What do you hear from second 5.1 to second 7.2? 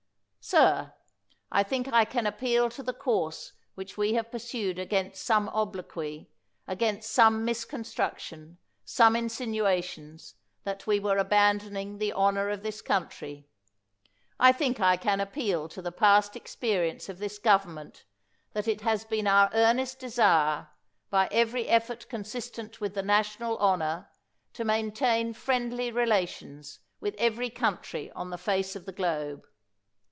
some obloquy, against